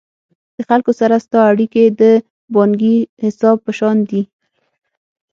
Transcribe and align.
د 0.55 0.57
خلکو 0.69 0.91
سره 0.99 1.15
ستا 1.25 1.39
اړیکي 1.51 1.83
د 2.01 2.03
بانکي 2.53 2.95
حساب 3.23 3.57
په 3.65 3.71
شان 3.79 3.97
دي. 4.09 4.21